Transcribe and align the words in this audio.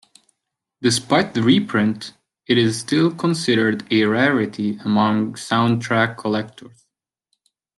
Despite 0.81 1.35
the 1.35 1.43
reprint, 1.43 2.13
it 2.47 2.57
is 2.57 2.79
still 2.79 3.13
considered 3.13 3.85
a 3.93 4.03
rarity 4.05 4.79
among 4.83 5.33
soundtrack 5.33 6.17
collectors. 6.17 6.87